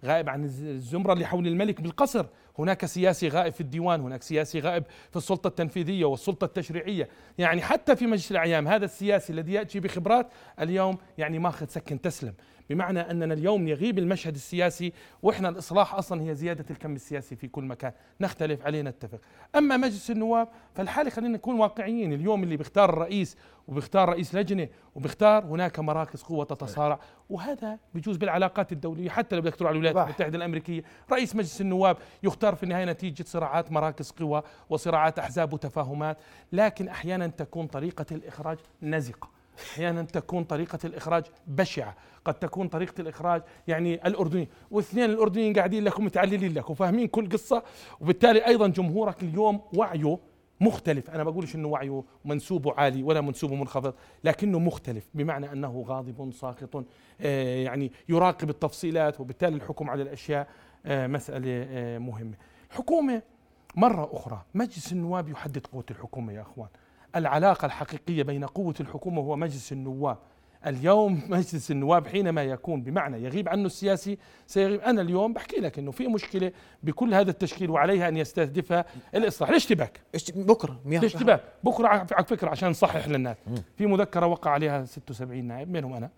[0.06, 2.26] غائب عن الز- الزمرة اللي حول الملك بالقصر.
[2.60, 4.02] هناك سياسي غائب في الديوان.
[4.02, 7.10] هناك سياسي غائب في السلطة التنفيذية والسلطة التشريعية.
[7.38, 10.28] يعني حتى في مجلس الأعيام هذا السياسي الذي يأتي بخبرات
[10.60, 12.34] اليوم يعني ماخذ سكن تسلم.
[12.70, 17.64] بمعنى أننا اليوم يغيب المشهد السياسي وإحنا الإصلاح أصلا هي زيادة الكم السياسي في كل
[17.64, 17.92] مكان.
[18.22, 19.20] نختلف عليه نتفق.
[19.56, 22.14] أما مجلس النواب فالحاله خلينا نكون واقعيين.
[22.14, 27.00] اليوم اللي بيختار الرئيس وبيختار رئيس لجنة وبيختار هناك مراكز قوة تتصارع.
[27.30, 29.98] وهذا بيجوز بالعلاقات الدولية حتى لو بدك تروح على الولايات.
[29.98, 30.84] المتحدة الأمريكية.
[31.12, 36.18] رئيس مجلس النواب يختار في النهاية نتيجة صراعات مراكز قوى وصراعات أحزاب وتفاهمات.
[36.52, 39.39] لكن أحيانا تكون طريقة الإخراج نزقة.
[39.62, 41.96] أحيانا تكون طريقة الإخراج بشعة
[42.26, 47.64] قد تكون طريقة الإخراج يعني الاردني واثنين الأردنيين قاعدين لك ومتعللين لك وفاهمين كل قصة؟
[48.00, 50.18] وبالتالي أيضا جمهورك اليوم وعيه
[50.62, 51.10] مختلف.
[51.10, 53.94] أنا بقولش إنه وعيه منسوبه عالي ولا منسوبه منخفض
[54.24, 56.86] لكنه مختلف بمعنى أنه غاضب ساخط
[57.22, 60.48] آه، يعني يراقب التفصيلات وبالتالي الحكم على الأشياء
[60.86, 62.36] آه، مسألة آه، مهمة.
[62.70, 63.22] حكومة
[63.76, 66.70] مرة أخرى مجلس النواب يحدد قوة الحكومة يا أخوان.
[67.16, 70.18] العلاقة الحقيقية بين قوة الحكومة هو مجلس النواب.
[70.68, 74.18] اليوم مجلس النواب حينما يكون بمعنى يغيب عنه السياسي
[74.48, 74.82] سيغيب.
[74.82, 76.52] أنا اليوم بحكي لك إنه في مشكلة
[76.84, 79.50] بكل هذا التشكيل وعليها أن يستهدفها الإصلاح.
[79.50, 80.00] الاشتباك
[80.36, 83.38] بكرة الاشتباك بكرة على على فكرة عشان نصحح للناس.
[83.78, 85.70] في مذكرة وقع عليها 76 نائب.
[85.70, 86.10] منهم أنا.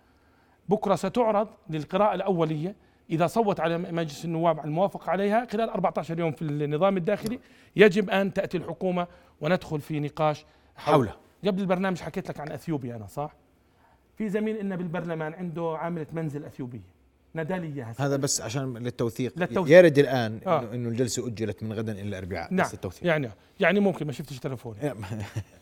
[0.69, 2.75] بكرة ستعرض للقراءة الأولية
[3.10, 7.39] إذا صوت على مجلس النواب على الموافقه عليها خلال 14 يوم في النظام الداخلي.
[7.75, 9.08] يجب أن تأتي الحكومة
[9.41, 10.45] وندخل في نقاش
[10.86, 11.13] حوله.
[11.48, 13.34] قبل البرنامج حكيت لك عن إثيوبيا أنا صح
[14.17, 17.02] في زميل لنا بالبرلمان عنده عاملة منزل إثيوبية
[17.34, 19.78] نادى إياها هذا بس عشان للتوثيق للتوثيق.
[19.78, 20.74] يرد الان آه.
[20.74, 24.39] انه الجلسة أجلت من غدا إلى الاربعاء نعم بس التوثيق يعني يعني ممكن ما شفتش
[24.39, 24.98] تلفوني ال-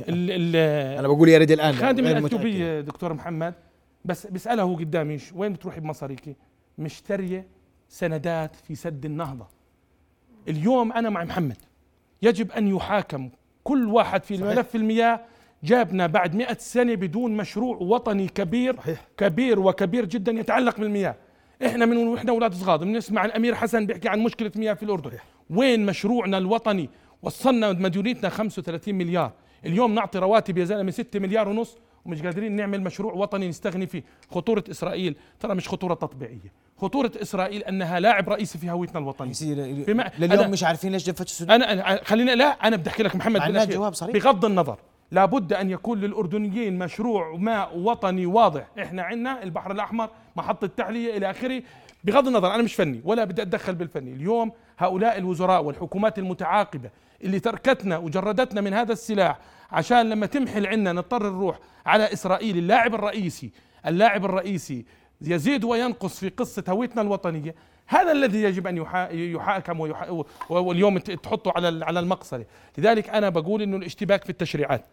[0.09, 0.55] ال-
[0.99, 2.05] أنا بقول يرد الان خادم.
[2.07, 3.53] الإثيوبية دكتور محمد
[4.05, 6.35] بس بسأله هو قدامي وين بتروحي بمصاريكي؟
[6.77, 7.47] مشترية
[7.89, 9.47] سندات في سد النهضة.
[10.47, 11.57] اليوم أنا مع محمد
[12.21, 13.29] يجب أن يحاكم
[13.63, 14.47] كل واحد في صحيح.
[14.57, 15.19] ملف المياه
[15.63, 19.07] جابنا بعد مئة سنة بدون مشروع وطني كبير صحيح.
[19.17, 21.15] كبير وكبير جدا يتعلق بالمياه
[21.65, 25.23] إحنا من وإحنا أولاد صغار بنسمع الأمير حسن بيحكي عن مشكلة مياه في الأردن صحيح.
[25.49, 26.89] وين مشروعنا الوطني
[27.21, 29.31] وصلنا مديونيتنا 35 مليار
[29.65, 34.03] اليوم نعطي رواتب يا زلمة 6 مليار ونص ومش قادرين نعمل مشروع وطني نستغني فيه
[34.31, 39.55] خطورة إسرائيل ترى مش خطورة تطبيعية خطورة إسرائيل أنها لاعب رئيسي في هويتنا الوطنيه يصير
[39.87, 41.61] بما- لليوم أنا- مش عارفين ليش جفت السودان.
[41.83, 43.75] أنا- خلينا لا أنا بدي أحكي لك محمد عندنا بالأخير.
[43.79, 44.13] جواب صريح.
[44.13, 44.77] بغض النظر
[45.11, 48.67] لابد أن يكون للأردنيين مشروع ماء وطني واضح.
[48.79, 51.61] إحنا عندنا البحر الأحمر محطة تحليه إلى آخره.
[52.03, 54.13] بغض النظر أنا مش فني ولا بدي أتدخل بالفني.
[54.13, 56.89] اليوم هؤلاء الوزراء والحكومات المتعاقبة
[57.23, 59.39] اللي تركتنا وجردتنا من هذا السلاح
[59.71, 63.51] عشان لما تمحل عنا نضطر نروح على إسرائيل اللاعب الرئيسي
[63.87, 64.85] اللاعب الرئيسي
[65.21, 67.55] يزيد وينقص في قصة هويتنا الوطنية.
[67.87, 69.79] هذا الذي يجب يحا- يحاكم
[70.49, 72.45] واليوم تحطه على على المقصله
[72.77, 74.85] لذلك أنا بقول إنه الاشتباك في التشريعات.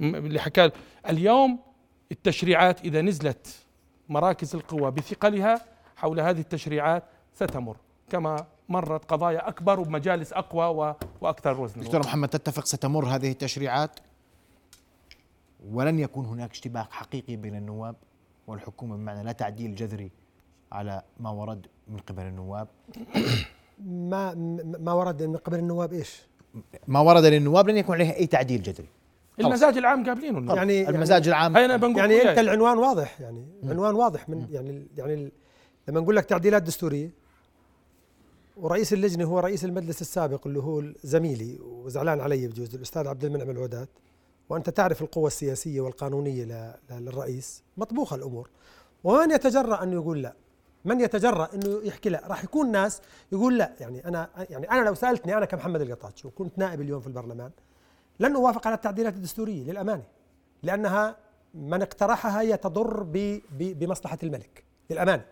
[0.00, 0.70] اللي حكى
[1.08, 1.58] اليوم
[2.12, 3.56] التشريعات إذا نزلت
[4.08, 5.60] مراكز القوى بثقلها
[5.96, 7.76] حول هذه التشريعات ستمر
[8.10, 11.84] كما مرت قضايا أكبر وبمجالس أقوى و- وأكثر وزنا.
[11.84, 14.00] دكتور محمد تتفق ستمر هذه التشريعات؟
[15.72, 17.96] ولن يكون هناك اشتباك حقيقي بين النواب؟
[18.46, 20.10] والحكومة بمعنى لا تعديل جذري
[20.72, 22.68] على ما ورد من قبل النواب.
[24.12, 24.34] ما
[24.80, 26.22] ما ورد من قبل النواب إيش؟
[26.88, 28.88] ما ورد للنواب لن يكون عليه أي تعديل جذري.
[29.40, 30.56] المزاج العام قابلينه النواب.
[30.56, 31.52] يعني المزاج العام.
[31.52, 32.30] بنقول يعني.
[32.30, 35.32] أنت العنوان واضح يعني عنوان واضح من يعني يعني
[35.88, 37.10] لما نقول لك تعديلات دستورية
[38.56, 43.50] ورئيس اللجنة هو رئيس المجلس السابق اللي هو زميلي وزعلان علي بجوز الأستاذ عبد المنعم
[43.50, 43.88] العودات.
[44.48, 45.28] وأنت تعرف القوة
[46.44, 48.50] ل- ل- للرئيس مطبوخة الأمور.
[49.04, 50.32] ومن يتجرأ إنه يقول لا.
[50.84, 53.00] من يتجرأ إنه يحكي لا؟ راح يكون ناس
[53.32, 53.72] يقول لا.
[53.80, 57.50] يعني أنا يعني أنا لو سألتني أنا كمحمد القطاتش وكنت نائب اليوم في البرلمان
[58.20, 60.02] لن أوافق على التعديلات الدستورية للأمانة
[60.62, 61.16] لأنها
[61.54, 65.24] من اقترحها هي تضر ب- ب- بمصلحة الملك للأمانة.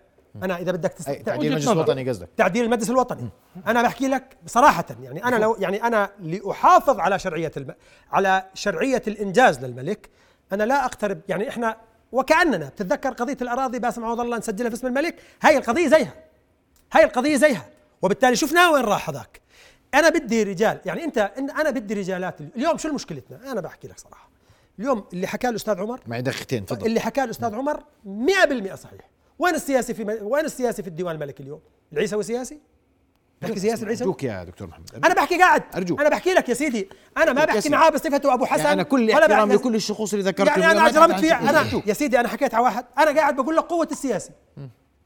[0.43, 1.09] أنا إذا بدك تست...
[1.09, 1.69] أي تعديل المجلس.
[1.69, 2.29] الوطني قصدك.
[2.37, 3.29] تعديل المجلس الوطني.
[3.67, 7.75] أنا بحكي لك صراحة يعني أنا لو يعني أنا لأحافظ على شرعية الم...
[8.13, 10.11] على شرعية الإنجاز للملك
[10.53, 11.77] أنا لا أقترب يعني إحنا
[12.13, 16.15] وكأننا بتتذكر قضية الأراضي باسم عوض الله نسجلها في اسم الملك؟ هاي القضية زيها.
[16.93, 17.67] هاي القضية زيها.
[18.03, 19.41] وبالتالي شفنا وين راح هذاك.
[19.95, 23.99] أنا بدي رجال يعني أنت إن أنا بدي رجالات اليوم شو مشكلتنا؟ أنا بحكي لك
[23.99, 24.29] صراحة.
[24.79, 26.87] اليوم اللي حكاه الأستاذ عمر معي دقيقتين تفضل.
[26.87, 29.12] اللي حكاه الأستاذ عمر 100% صحيح.
[29.43, 30.19] وين السياسي في.
[30.23, 31.61] وين السياسي في الديوان الملكي اليوم؟
[31.93, 32.59] العيسوي سياسي؟
[33.43, 35.05] بحكي سياسي العيسوي؟ أرجوك يا دكتور محمد.
[35.05, 35.63] أنا بحكي قاعد.
[35.77, 36.01] أرجوك.
[36.01, 36.89] أنا بحكي لك يا سيدي.
[37.17, 37.69] أنا ما بحكي.
[37.69, 41.21] معاه بصفته أبو حسن يعني أنا كل احترام لكل الشخوص اللي ذكرتهم يعني أنا أجرمت
[41.21, 41.83] فيه أنا.
[41.87, 42.85] يا سيدي أنا حكيت على واحد.
[42.99, 44.31] أنا قاعد بقول لك قوة السياسي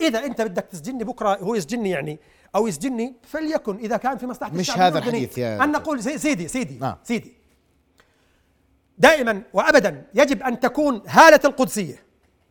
[0.01, 2.19] إذا أنت بدك تسجني بكرة هو يسجني يعني
[2.55, 6.49] أو يسجني فليكن إذا كان في مصلحة مش هذا الحديث يا أن نقول سي- سيدي
[6.49, 6.99] سيدي آه.
[7.05, 7.33] سيدي.
[8.99, 12.03] دائما وابدا يجب أن تكون هالة القدسية.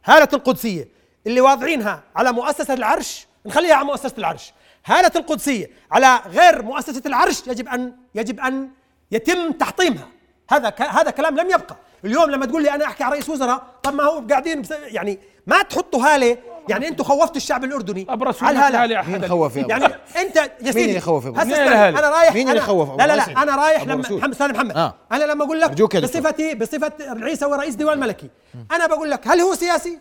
[0.05, 0.87] هالة القدسية.
[1.27, 3.27] اللي واضعينها على مؤسسة العرش.
[3.45, 4.53] نخليها على مؤسسة العرش.
[4.85, 8.69] هالة القدسية على غير مؤسسة العرش يجب أن يجب أن
[9.11, 10.07] يتم تحطيمها.
[10.49, 11.75] هذا هذا كلام لم يبقى.
[12.05, 15.61] اليوم لما تقول لي أنا أحكي على رئيس وزراء طب ما هو قاعدين يعني ما
[15.61, 16.37] تحطوا هالة.
[16.69, 18.07] يعني أنتم خوفتوا الشعب الأردني.
[18.41, 19.85] على الهاله مين خوف يعني
[20.17, 23.55] أنت يا سيدي مين اللي خوف أنا رايح مين اللي خوف لا لا لا أنا
[23.55, 24.77] رايح لما محمد أستاذ محمد.
[24.77, 24.95] آه.
[25.11, 28.29] أنا لما أقول لك بصفتي بصفة عيسى ورئيس ديوان الملكي
[28.71, 29.99] أنا بقول لك هل هو سياسي؟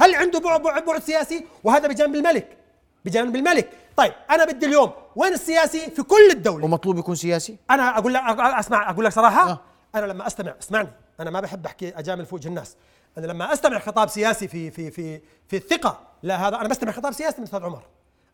[0.00, 2.56] هل عنده بعد بعد سياسي؟ وهذا بجانب الملك.
[3.04, 3.70] بجانب الملك.
[3.96, 6.64] طيب أنا بدي اليوم وين السياسي؟ في كل الدولة.
[6.64, 9.60] ومطلوب يكون سياسي؟ أنا أقول لك اسمع أقول لك صراحة آه.
[9.94, 10.88] أنا لما أستمع اسمعني.
[11.20, 12.76] أنا ما بحب أحكي أجامل في وجه الناس.
[13.18, 17.12] أنا لما أستمع خطاب سياسي في في في في الثقة لا هذا أنا بستمع خطاب
[17.12, 17.82] سياسي من أستاذ عمر.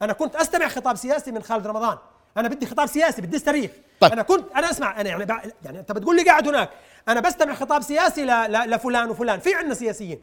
[0.03, 1.99] أنا كنت أستمع خطاب سياسي من خالد رمضان.
[2.37, 4.13] أنا بدي خطاب سياسي بدي تاريخ طيب.
[4.13, 5.27] أنا كنت أنا أسمع أنا يعني
[5.65, 6.71] يعني أنت بتقول لي قاعد هناك.
[7.09, 9.41] أنا بستمع خطاب سياسي لفلان وفلان.
[9.41, 10.21] في عندنا سياسيين.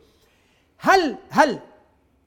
[0.82, 1.60] هل هل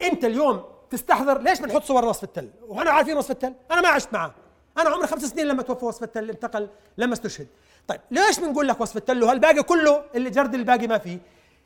[0.03, 4.13] انت اليوم تستحضر ليش بنحط صور وصف التل وأنا عارفين وصف التل أنا ما عشت
[4.13, 4.35] معه
[4.79, 7.47] أنا عمري خمس سنين لما توفى وصف التل انتقل لما استشهد.
[7.89, 11.19] طيب ليش بنقول لك وصف التل وهالباقي كله اللي جرد الباقي ما فيه.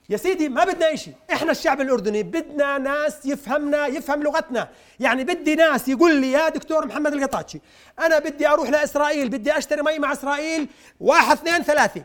[0.09, 1.15] يا سيدي ما بدنا شيء.
[1.33, 4.69] إحنا الشعب الأردني بدنا ناس يفهمنا يفهم لغتنا.
[5.01, 7.61] يعني بدي ناس يقول لي يا دكتور محمد القطاتشي
[7.99, 10.69] أنا بدي أروح لإسرائيل بدي أشتري مي مع إسرائيل
[11.01, 12.03] واحد اثنين ثلاثة.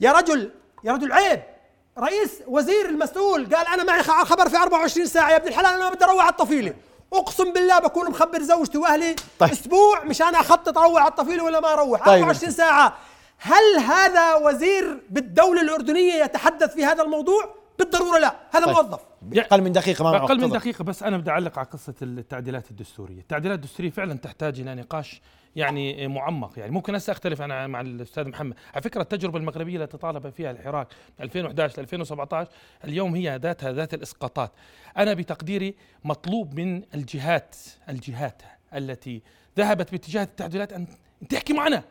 [0.00, 0.50] يا رجل
[0.84, 1.42] يا رجل عيب.
[2.00, 5.90] رئيس وزير المسؤول قال أنا معي خبر في 24 ساعة يا ابن الحلال أنا ما
[5.90, 6.74] بدي أروح على الطفيلة
[7.12, 9.50] أقسم بالله بكون مخبر زوجتي وأهلي طيب.
[9.50, 12.14] أسبوع مشان أخطط أروح على الطفيلة ولا ما أروح طيب.
[12.14, 12.96] 24 ساعة
[13.38, 18.74] هل هذا وزير بالدولة الأردنية يتحدث في هذا الموضوع؟ بالضرورة لا هذا طيب.
[18.76, 19.00] موظف
[19.36, 23.20] أقل من دقيقة ما أقل من دقيقة بس أنا بدي أعلق على قصة التعديلات الدستورية.
[23.20, 25.20] التعديلات الدستورية فعلا تحتاج إلى نقاش
[25.56, 26.72] يعني معمق يعني.
[26.72, 28.56] ممكن هسه أختلف أنا مع الأستاذ محمد.
[28.74, 30.86] على فكرة التجربة المغربية التي طالب فيها الحراك
[31.18, 32.50] من 2011 ل 2017
[32.84, 34.52] اليوم هي ذاتها ذات الإسقاطات.
[34.96, 37.56] أنا بتقديري مطلوب من الجهات
[37.88, 38.42] الجهات
[38.74, 39.22] التي
[39.58, 40.86] ذهبت باتجاه التعديلات أن
[41.28, 41.82] تحكي معنا.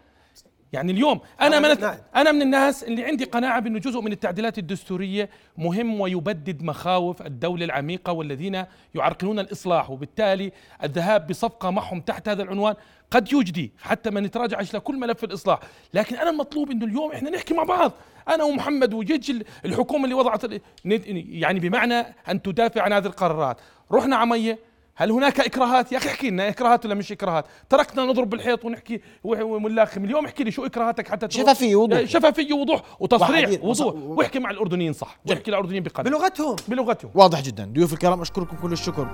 [0.73, 1.97] يعني اليوم أنا من نعم.
[2.15, 7.65] أنا من الناس اللي عندي قناعة بانه جزء من التعديلات الدستورية مهم ويبدد مخاوف الدولة
[7.65, 10.51] العميقة والذين يعرقلون الإصلاح وبالتالي
[10.83, 12.75] الذهاب بصفقة معهم تحت هذا العنوان
[13.11, 15.59] قد يجدي حتى ما نتراجعش لكل ملف الإصلاح.
[15.93, 17.91] لكن أنا المطلوب إنه اليوم إحنا نحكي مع بعض.
[18.29, 20.41] أنا ومحمد وجيج الحكومة اللي وضعت
[20.85, 23.57] يعني بمعنى أن تدافع عن هذه القرارات.
[23.91, 24.59] رحنا عمية
[24.99, 29.01] هل هناك إكراهات؟ يا أخي احكي لنا إكراهات ولا مش إكراهات؟ تركنا نضرب بالحيط ونحكي
[29.23, 32.03] ونلاخم اليوم احكي لي شو إكراهاتك حتى شفافية وضوح.
[32.03, 35.19] شفافية وضوح وتصريح وضوح واحكي مع الأردنيين صح.
[35.29, 36.09] واحكي للأردنيين بقدر.
[36.09, 36.55] بلغتهم.
[36.67, 37.11] بلغتهم.
[37.15, 37.71] واضح جدا.
[37.73, 39.07] ضيوف الكرام أشكركم كل الشكر.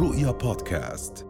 [0.00, 1.26] رؤيا بودكاست.